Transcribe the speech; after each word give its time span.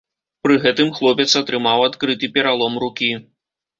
Пры 0.45 0.55
гэтым 0.63 0.87
хлопец 0.97 1.27
атрымаў 1.41 1.85
адкрыты 1.91 2.33
пералом 2.39 2.81
рукі. 2.85 3.11